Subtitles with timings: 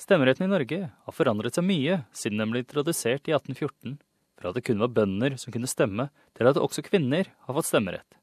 [0.00, 3.98] Stemmeretten i Norge har forandret seg mye siden den ble introdusert i 1814,
[4.40, 7.68] fra at det kun var bønder som kunne stemme, til at også kvinner har fått
[7.68, 8.16] stemmerett.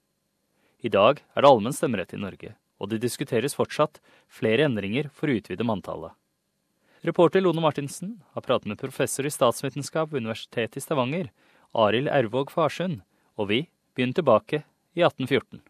[0.82, 4.02] I dag er det allmenn stemmerett i Norge, og det diskuteres fortsatt
[4.40, 6.18] flere endringer for å utvide manntallet.
[7.06, 11.30] Reporter Lone Martinsen har pratet med professor i statsvitenskap ved Universitetet i Stavanger,
[11.78, 13.04] Arild Ervåg Farsund,
[13.38, 14.64] og vi begynner tilbake
[14.98, 15.62] i 1814.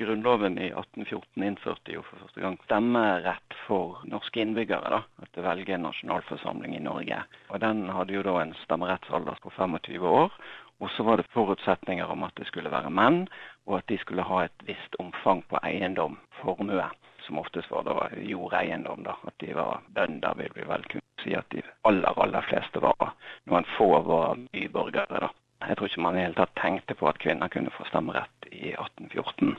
[0.00, 4.90] Grunnloven i 1814 innførte jo for første gang stemmerett for norske innbyggere.
[4.90, 7.22] da, At velge en nasjonalforsamling i Norge.
[7.50, 10.32] Og Den hadde jo da en stemmerettsalder på 25 år.
[10.80, 13.28] Og så var det forutsetninger om at det skulle være menn,
[13.66, 16.84] og at de skulle ha et visst omfang på eiendom, formue.
[17.26, 19.02] Som oftest var da jordeiendom.
[19.02, 22.82] da, At de var bønder, vil vi vel kunne si at de aller, aller fleste
[22.82, 23.14] var.
[23.46, 25.20] Noen få var byborgere.
[25.20, 25.28] da.
[25.68, 28.74] Jeg tror ikke man i hele tatt tenkte på at kvinner kunne få stemmerett i
[28.76, 29.56] 1814.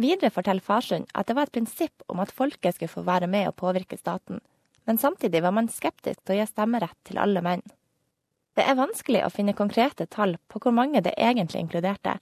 [0.00, 3.48] Videre forteller Farsund at det var et prinsipp om at folket skulle få være med
[3.48, 4.40] og påvirke staten,
[4.84, 7.62] men samtidig var man skeptisk til å gi stemmerett til alle menn.
[8.54, 12.18] Det er vanskelig å finne konkrete tall på hvor mange det egentlig inkluderte,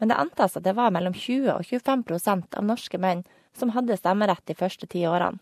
[0.00, 3.22] men det antas at det var mellom 20 og 25% av norske menn
[3.56, 5.40] som hadde stemmerett de første ti årene.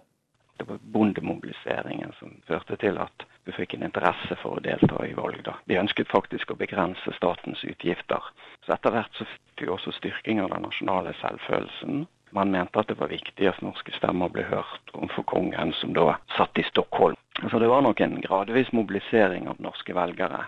[0.59, 5.15] Det var bondemobiliseringen som førte til at du fikk en interesse for å delta i
[5.17, 5.41] valg.
[5.47, 5.55] Da.
[5.65, 8.27] Vi ønsket faktisk å begrense statens utgifter.
[8.67, 12.05] Så etter hvert så fikk vi også styrking av den nasjonale selvfølelsen.
[12.37, 16.19] Man mente at det var viktig at norske stemmer ble hørt overfor kongen, som da
[16.37, 17.17] satt i Stockholm.
[17.49, 20.45] Så det var nok en gradvis mobilisering av norske velgere.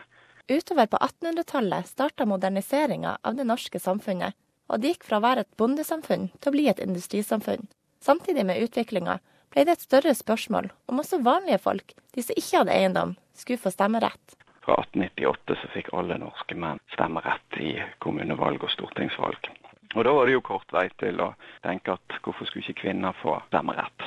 [0.51, 4.37] Utover på 1800-tallet starta moderniseringa av det norske samfunnet,
[4.69, 7.65] og det gikk fra å være et bondesamfunn til å bli et industrisamfunn.
[8.05, 9.21] Samtidig med utviklinga
[9.51, 13.63] ble det et større spørsmål om også vanlige folk, de som ikke hadde eiendom, skulle
[13.63, 14.37] få stemmerett.
[14.65, 17.73] Fra 1898 så fikk alle norske menn stemmerett i
[18.05, 19.51] kommunevalg og stortingsvalg.
[19.97, 21.33] Og da var det jo kort vei til å
[21.65, 24.07] tenke at hvorfor skulle ikke kvinner få stemmerett?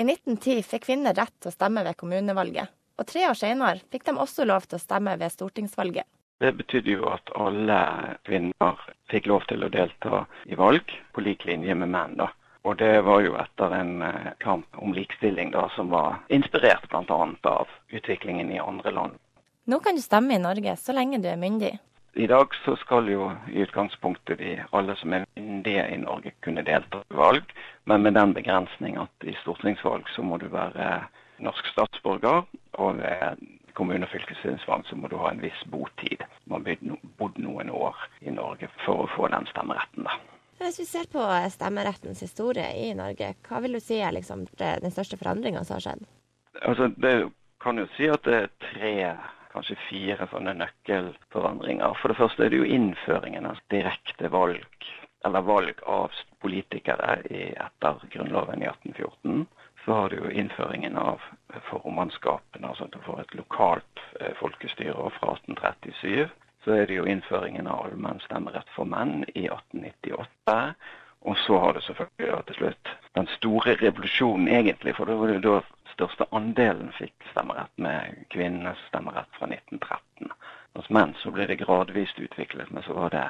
[0.00, 4.06] I 1910 fikk kvinner rett til å stemme ved kommunevalget, og tre år senere fikk
[4.08, 6.08] de også lov til å stemme ved stortingsvalget.
[6.40, 7.80] Det betydde jo at alle
[8.24, 8.78] kvinner
[9.12, 12.16] fikk lov til å delta i valg, på lik linje med menn.
[12.16, 12.30] da.
[12.62, 17.20] Og det var jo etter en eh, kamp om likestilling da, som var inspirert bl.a.
[17.48, 19.16] av utviklingen i andre land.
[19.64, 21.78] Nå kan du stemme i Norge så lenge du er myndig.
[22.14, 26.64] I dag så skal jo i utgangspunktet de, alle som er myndige i Norge kunne
[26.66, 27.52] delta i valg,
[27.86, 31.04] men med den begrensning at i stortingsvalg så må du være
[31.38, 32.42] norsk statsborger,
[32.82, 33.46] og ved
[33.78, 36.26] kommune- og fylkestingsvalg så må du ha en viss botid.
[36.50, 40.04] Man har bodd noen år i Norge for å få den stemmeretten.
[40.04, 40.18] da.
[40.60, 44.92] Hvis vi ser på stemmerettens historie i Norge, hva vil du si er liksom den
[44.92, 46.02] største forandringa som har skjedd?
[46.60, 47.14] Altså, det
[47.64, 48.92] kan jo si at det er tre,
[49.54, 51.96] kanskje fire sånne nøkkelforandringer.
[52.02, 54.90] For det første er det jo innføringen av direkte valg,
[55.24, 56.12] eller valg av
[56.44, 59.48] politikere etter Grunnloven i 1814.
[59.86, 61.24] Så har du jo innføringen av
[61.70, 66.28] formannskapene, altså at du får et lokalt eh, folkestyre fra 1837
[66.70, 70.58] så er det jo innføringen av allmenn stemmerett for menn i 1898.
[71.26, 74.94] Og så har det selvfølgelig da til slutt den store revolusjonen, egentlig.
[74.94, 75.54] For det var jo da
[75.90, 80.30] største andelen fikk stemmerett, med kvinnenes stemmerett fra 1913.
[80.78, 83.24] Hos menn så ble det gradvis utviklet, men så var det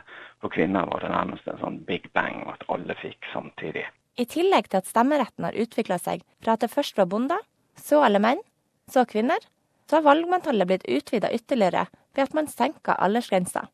[0.44, 3.86] for kvinner var det nærmest en sånn big bang, at alle fikk samtidig.
[4.20, 7.40] I tillegg til at stemmeretten har utvikla seg fra at det først var bonder,
[7.80, 8.44] så alle menn,
[8.84, 9.40] så kvinner,
[9.88, 11.88] så har valgmanntallet blitt utvida ytterligere
[12.20, 13.66] ved at man senka aldersgrensa.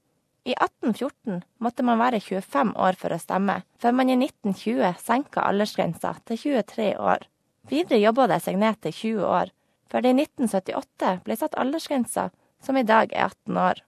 [0.47, 5.43] I 1814 måtte man være 25 år for å stemme, før man i 1920 senka
[5.43, 7.27] aldersgrensa til 23 år.
[7.67, 9.51] Videre jobba det seg ned til 20 år,
[9.91, 12.29] før det i 1978 ble satt aldersgrensa,
[12.62, 13.83] som i dag er 18 år.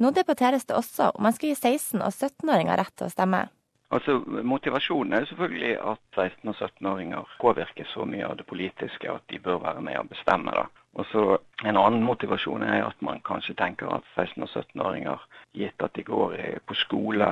[0.00, 3.44] Nå debatteres det også om man skal gi 16- og 17-åringer rett til å stemme.
[3.90, 9.24] Altså, Motivasjonen er selvfølgelig at 16- og 17-åringer påvirker så mye av det politiske at
[9.30, 10.52] de bør være med og bestemme.
[10.52, 10.66] da.
[10.98, 15.22] Og så En annen motivasjon er at man kanskje tenker at 16- og 17-åringer,
[15.58, 17.26] gitt at de går på skole,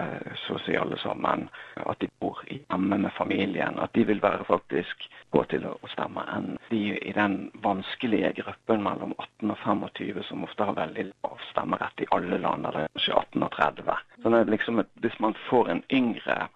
[0.47, 1.45] så å alle sammen,
[1.77, 6.27] at de bor hjemme med familien, at de vil være faktisk gå til å stemme
[6.35, 11.39] enn de i den vanskelige gruppen mellom 18 og 25 som ofte har veldig lav
[11.53, 13.99] stemmerett i alle land, eller kanskje 18 og 30.
[14.27, 16.49] Så det er liksom Hvis man får en yngre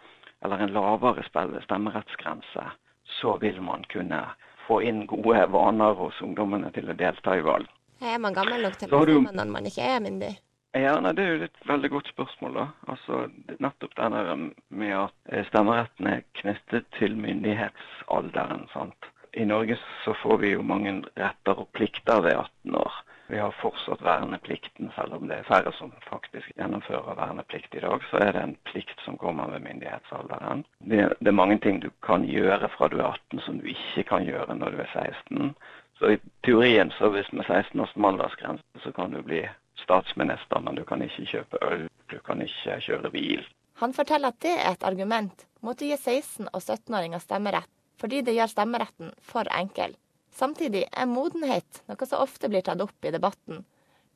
[0.43, 1.23] eller en lavere
[1.63, 2.65] stemmerettsgrense,
[3.05, 4.19] så vil man kunne
[4.67, 7.69] få inn gode vaner hos ungdommene til å delta i valg.
[8.03, 10.33] Er man gammel nok til å stemme når man ikke er myndig?
[10.75, 12.59] Ja, nei, Det er jo et veldig godt spørsmål.
[12.59, 12.67] da.
[12.89, 13.21] Altså,
[13.63, 18.67] Nettopp denne med at eh, stemmeretten er knyttet til myndighetsalderen.
[18.73, 19.11] sant?
[19.37, 22.99] I Norge så får vi jo mange retter og plikter ved 18 år.
[23.31, 28.03] Vi har fortsatt verneplikten, selv om det er færre som faktisk gjennomfører verneplikt i dag.
[28.11, 30.65] Så er det en plikt som kommer med myndighetsalderen.
[30.79, 34.05] Det, det er mange ting du kan gjøre fra du er 18 som du ikke
[34.11, 35.55] kan gjøre når du er 16.
[36.01, 39.45] Så i teorien, så hvis med 16 års aldersgrense, så kan du bli
[39.79, 43.47] statsminister, men du kan ikke kjøpe øl, du kan ikke kjøre bil.
[43.81, 48.25] Han forteller at det er et argument mot å gi 16- og 17-åringer stemmerett, fordi
[48.27, 49.95] det gjør stemmeretten for enkel.
[50.31, 53.65] Samtidig er modenhet noe som ofte blir tatt opp i debatten,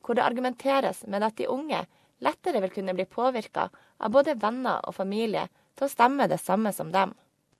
[0.05, 1.83] hvor det argumenteres med at de unge
[2.23, 6.71] lettere vil kunne bli påvirka av både venner og familie til å stemme det samme
[6.73, 7.13] som dem.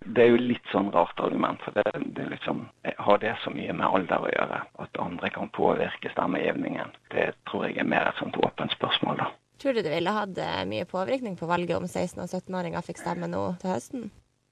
[0.05, 1.85] Det er jo litt sånn rart argument, for det,
[2.17, 4.59] det liksom, har det så mye med alder å gjøre?
[4.83, 6.93] At andre kan påvirke stemmegivningen?
[7.13, 9.31] Det tror jeg er mer et sånt åpent spørsmål, da.
[9.61, 13.01] Tror du det ville hatt eh, mye påvirkning på valget om 16- og 17-åringer fikk
[13.01, 14.05] stemme nå til høsten?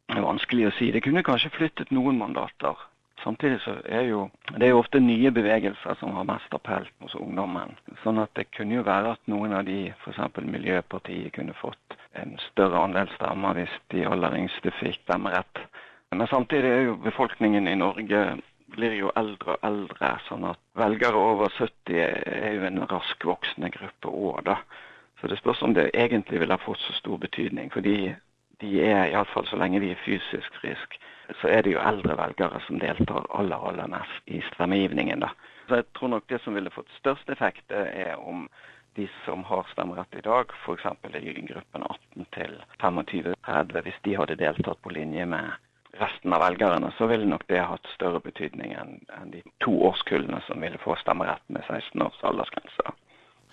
[0.10, 0.90] Det er vanskelig å si.
[0.96, 2.80] Det kunne kanskje flyttet noen mandater.
[3.24, 7.16] Samtidig så er jo det er jo ofte nye bevegelser som har mest appell hos
[7.16, 7.72] ungdommen.
[8.04, 10.20] Sånn at det kunne jo være at noen av de, f.eks.
[10.44, 15.64] Miljøpartiet, kunne fått en større andel stemmer hvis de aller yngste fikk stemmerett.
[16.14, 18.25] Men samtidig er jo befolkningen i Norge
[18.74, 23.69] blir jo eldre og eldre, sånn at velgere over 70 er jo en rask voksende
[23.74, 24.60] gruppe òg, da.
[25.22, 27.72] Så det spørs om det egentlig ville fått så stor betydning.
[27.72, 28.14] fordi
[28.62, 31.00] de er iallfall så lenge de er fysisk friske,
[31.42, 35.24] så er det jo eldre velgere som deltar aller, aller mest i stemmegivningen.
[35.24, 35.32] da.
[35.68, 38.48] Så jeg tror nok det som ville fått størst effekt, er om
[38.96, 40.86] de som har stemmerett i dag, f.eks.
[41.16, 45.54] i gruppen 18 til 25-30, hvis de hadde deltatt på linje med
[45.98, 50.62] resten av velgerne, så ville nok det hatt større betydning enn de to årskullene som
[50.62, 52.94] ville få stemmerett med 16 års aldersgrense.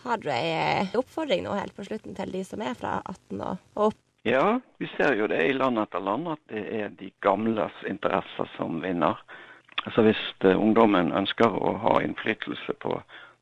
[0.05, 3.89] Har du ei oppfordring nå helt på slutten til de som er fra 18 og
[3.89, 3.99] opp?
[4.23, 8.49] Ja, vi ser jo det i land etter land at det er de gamles interesser
[8.57, 9.17] som vinner.
[9.87, 12.99] Altså Hvis uh, ungdommen ønsker å ha innflytelse på,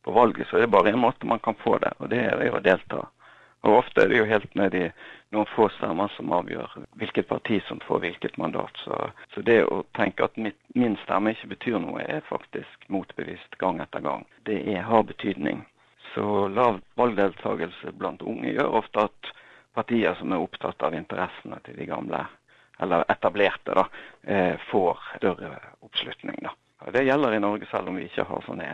[0.07, 2.39] på, valget, så er det bare en måte man kan få det, og det er
[2.39, 3.01] ved å delta.
[3.67, 4.85] Og Ofte er det jo helt ned i
[5.35, 8.79] noen få stemmer som avgjør hvilket parti som får hvilket mandat.
[8.85, 9.01] Så,
[9.35, 13.83] så det å tenke at mitt, min stemme ikke betyr noe, er faktisk motbevist gang
[13.83, 14.23] etter gang.
[14.47, 15.67] Det er, har betydning.
[16.15, 19.35] Så lav valgdeltakelse blant unge gjør ofte at
[19.79, 22.25] partier som er opptatt av interessene til de gamle,
[22.83, 23.85] eller etablerte, da,
[24.23, 25.53] eh, får større
[25.87, 26.39] oppslutning.
[26.43, 26.55] Da.
[26.95, 28.69] Det gjelder i Norge selv om vi ikke har sånne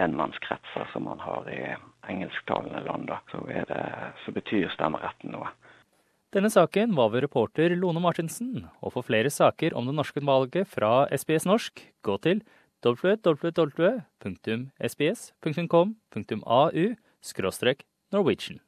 [0.00, 1.60] enmannskretser som man har i
[2.08, 3.06] engelsktalende land.
[3.10, 3.18] Da.
[3.30, 3.82] Så, det,
[4.24, 5.48] så betyr stemmeretten noe.
[6.32, 10.64] Denne saken var ved reporter Lone Martinsen, og for flere saker om det norske valget
[10.72, 12.40] fra SBS norsk, gå til
[12.82, 13.66] www.sbs.com.au
[18.12, 18.62] Norwegian.